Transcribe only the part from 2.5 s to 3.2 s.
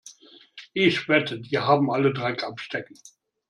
Stecken.